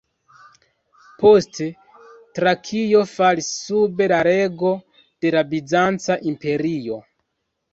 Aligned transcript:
Poste, 1.23 1.67
Trakio 2.39 3.03
falis 3.11 3.51
sub 3.67 4.01
la 4.13 4.23
rego 4.29 4.73
de 5.27 5.35
la 5.37 5.45
Bizanca 5.53 6.19
Imperio. 6.33 6.99